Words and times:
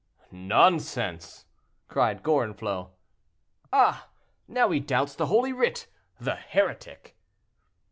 '""Nonsense!" 0.55 1.45
cried 1.87 2.23
Gorenflot. 2.23 2.89
"Ah! 3.71 4.07
now 4.47 4.71
he 4.71 4.79
doubts 4.79 5.13
the 5.13 5.27
Holy 5.27 5.53
Writ; 5.53 5.85
the 6.19 6.33
heretic!" 6.33 7.15